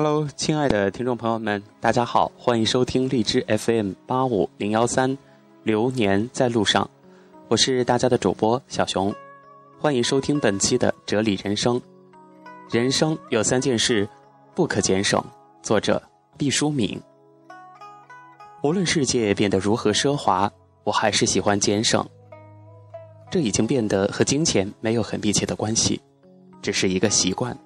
[0.00, 5.18] Hello，亲爱的听众朋友们，大家好，欢迎收听荔枝 FM 八五零幺三，
[5.64, 6.88] 流年在路上，
[7.48, 9.12] 我是大家的主播小熊，
[9.76, 11.82] 欢迎收听本期的哲理人生。
[12.70, 14.08] 人生有三件事
[14.54, 15.20] 不可减省，
[15.64, 16.00] 作者
[16.36, 17.02] 毕淑敏。
[18.62, 20.48] 无论世界变得如何奢华，
[20.84, 22.08] 我还是喜欢减省。
[23.32, 26.00] 这已经变得和金钱没有很密切的关系，
[26.62, 27.58] 只是一个习惯。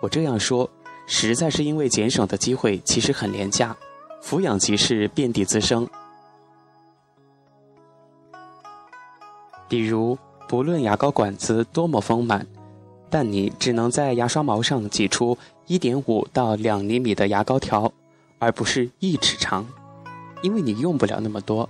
[0.00, 0.68] 我这样说，
[1.06, 3.76] 实在是因为减省的机会其实很廉价，
[4.22, 5.88] 抚养即是遍地滋生。
[9.68, 12.46] 比如，不论牙膏管子多么丰满，
[13.08, 17.92] 但你只能在牙刷毛上挤出一点五到两厘米的牙膏条，
[18.38, 19.66] 而不是一尺长，
[20.42, 21.68] 因为你用不了那么多。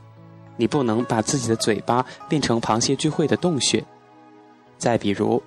[0.56, 3.82] 你不能把自己的嘴巴变成螃蟹聚会的洞穴。
[4.76, 5.42] 再比如，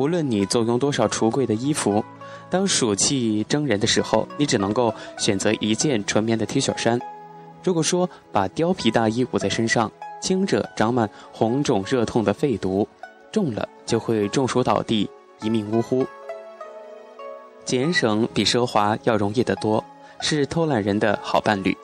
[0.00, 2.02] 无论你坐拥多少橱柜的衣服，
[2.48, 6.98] 当暑气蒸人的时候，你只能够选择一件纯棉的 T 恤衫。
[7.62, 12.88] 如果说把貂皮大衣捂在身上，轻者长满红肿热痛的肺毒，
[13.30, 15.06] 重了就会中暑倒地，
[15.42, 16.06] 一命呜呼。
[17.66, 19.84] 俭省比奢华要容易得多，
[20.18, 21.76] 是偷懒人的好伴侣。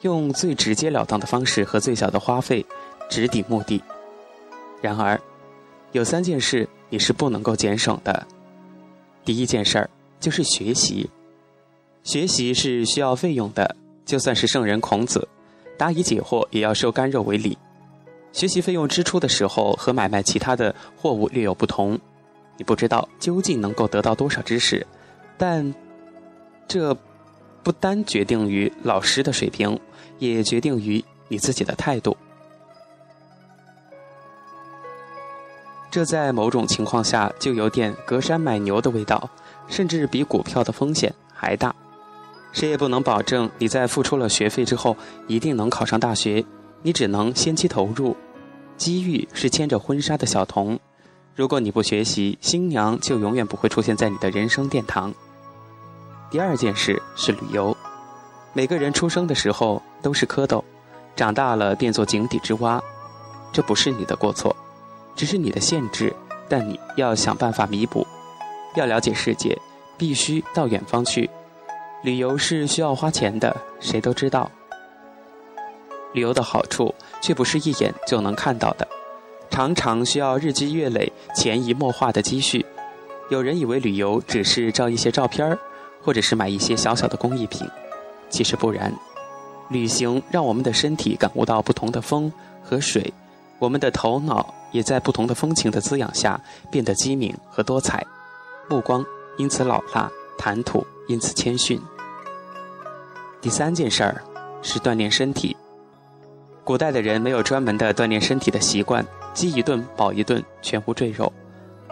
[0.00, 2.64] 用最直截了当的方式和最小的花费，
[3.10, 3.82] 直抵目的。
[4.80, 5.20] 然而，
[5.92, 8.26] 有三件事你是不能够减省的。
[9.24, 11.08] 第一件事儿就是学习，
[12.02, 13.76] 学习是需要费用的。
[14.04, 15.28] 就算是圣人孔子，
[15.76, 17.56] 答疑解惑也要收干肉为礼。
[18.32, 21.98] 学习费用支出的时候和买卖其他的货物略有不同。
[22.56, 24.86] 你不知道究竟能够得到多少知识，
[25.36, 25.74] 但
[26.66, 26.96] 这。
[27.60, 29.78] 不单决定于老师的水平，
[30.18, 32.16] 也决定于你自己的态度。
[35.90, 39.28] 这在某种情况下就有点隔山买牛的味道，
[39.68, 41.74] 甚至比股票的风险还大。
[42.52, 44.96] 谁也不能保证你在付出了学费之后
[45.26, 46.44] 一定能考上大学，
[46.82, 48.16] 你只能先期投入。
[48.76, 50.78] 机遇是牵着婚纱的小童，
[51.34, 55.12] 如果你不学习，新娘就永远不会出现在你的人生殿堂。
[56.30, 57.76] 第二件事是旅游。
[58.52, 60.62] 每个人出生的时候都是蝌蚪，
[61.16, 62.80] 长大了变作井底之蛙，
[63.52, 64.54] 这不是你的过错，
[65.18, 66.14] 只是你的限制。
[66.48, 68.06] 但你要想办法弥补。
[68.74, 69.54] 要了解世界，
[69.98, 71.28] 必须到远方去。
[72.02, 74.50] 旅游是需要花钱的，谁都知道。
[76.14, 78.88] 旅游的好处却不是一眼就能看到的，
[79.50, 82.64] 常常需要日积月累、潜移默化的积蓄。
[83.28, 85.58] 有人以为旅游只是照一些照片儿。
[86.00, 87.68] 或者是买一些小小的工艺品，
[88.30, 88.94] 其实不然。
[89.68, 93.12] 旅行让我们的身体感悟到不同的风和水，
[93.58, 98.06] 我们的头脑也在不同的风情的滋养下变得机敏和多彩，
[98.68, 99.04] 目光
[99.36, 101.80] 因此老辣，谈吐因此谦逊。
[103.40, 104.22] 第三件事儿
[104.62, 105.56] 是锻炼身体。
[106.64, 111.32] 古代的人没有专门的锻炼身体的习惯，饥一顿饱一顿，全无赘肉，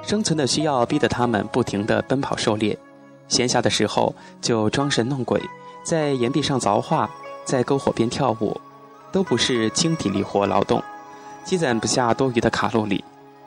[0.03, 2.79] 生存的需要逼得他们不停地奔跑狩猎。
[3.27, 5.41] 闲暇的时候就装神弄鬼，
[5.83, 7.11] 在岩壁上凿画，
[7.45, 8.61] 在篝火边跳舞，
[9.11, 10.83] 都不是轻体力活劳动，
[11.47, 13.03] 积攒不下多余的卡路里。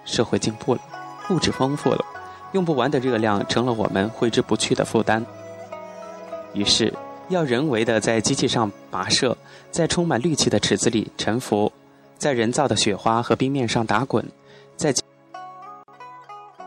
[0.06, 0.82] 社会进步了，
[1.30, 2.04] 物质丰富了，
[2.54, 5.24] 用不完的热量成了我们挥之不去的负担。
[6.54, 6.92] 于是，
[7.28, 9.38] 要人为的在机器上跋涉，
[9.70, 11.72] 在充满氯气的池子里沉浮，
[12.18, 14.26] 在人造的雪花和冰面上打滚，
[14.76, 14.92] 在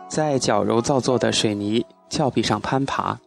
[0.08, 1.84] 在矫揉造作的水泥。
[2.10, 3.18] 峭壁上攀爬，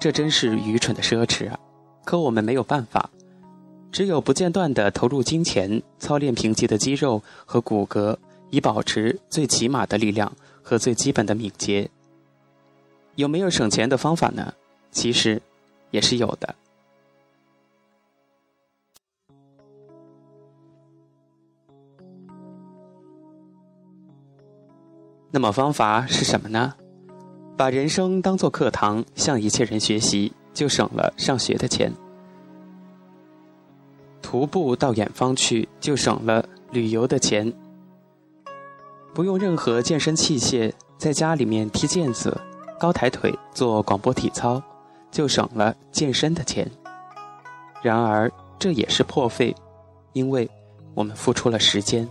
[0.00, 1.58] 这真是愚蠢的奢侈啊！
[2.02, 3.10] 可我们没有办法，
[3.94, 8.16] 只有不间断地投入金钱，操练贫瘠的肌肉和骨骼，
[8.50, 10.32] 以保持最起码的力量
[10.64, 11.88] 和最基本的敏捷。
[13.14, 14.52] 有没有省钱的方法呢？
[14.90, 15.40] 其实，
[15.92, 16.56] 也是有的。
[25.30, 26.74] 那么方法是什么呢？
[27.56, 31.92] 把人生当做课堂，向一切人学习，就省了上学的钱；
[34.34, 37.52] 徒步到远方去，就省了旅游的钱；
[39.14, 42.36] 不用任何健身器械，在家里面踢毽子、
[42.76, 44.60] 高抬腿、做广播体操，
[45.08, 46.68] 就省了健身的钱。
[47.80, 48.28] 然而，
[48.58, 49.54] 这也是破费，
[50.14, 50.50] 因为
[50.94, 52.04] 我们付出了时间。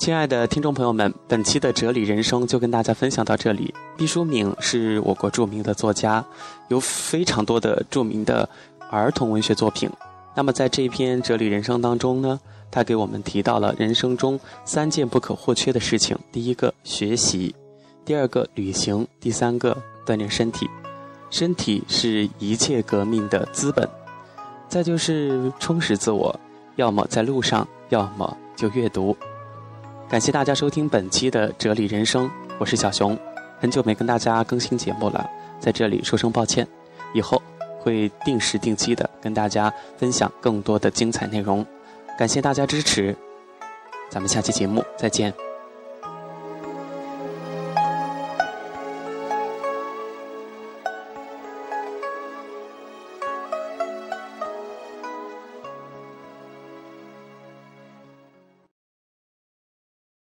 [0.00, 3.74] 亲爱的听众朋友们，本期的哲理人生就跟大家分享到这里。
[3.98, 6.24] 毕淑敏是我国著名的作家，
[6.68, 8.48] 有非常多的著名的
[8.90, 9.90] 儿童文学作品。
[10.34, 16.18] 那么在这篇哲理人生当中呢，他给我们提到了人生中三件不可或缺的事情。
[16.32, 17.54] 第一个，学习，
[18.02, 19.76] 第二个旅行，第三个
[20.06, 20.66] 锻炼身体。
[21.28, 23.86] 身体是一切革命的资本。
[24.66, 26.34] 再就是充实自我，
[26.76, 29.14] 要么在路上，要么就阅读。
[30.10, 32.28] 感谢大家收听本期的哲理人生，
[32.58, 33.16] 我是小熊。
[33.60, 35.24] 很久没跟大家更新节目了，
[35.60, 36.66] 在这里说声抱歉。
[37.14, 37.40] 以后
[37.78, 41.64] 会定时定期的跟大家分享更多的精彩内容。
[42.18, 43.14] 感谢大家支持，
[44.08, 45.32] 咱们下期节目再见。